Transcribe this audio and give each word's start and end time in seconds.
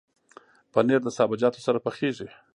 پنېر 0.73 1.01
د 1.03 1.09
سابهجاتو 1.17 1.59
سره 1.65 1.77
پخېږي. 1.85 2.27